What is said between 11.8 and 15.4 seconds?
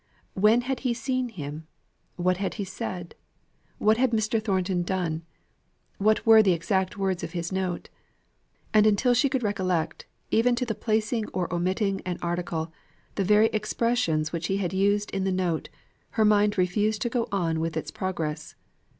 an article, the very expressions which he had used in the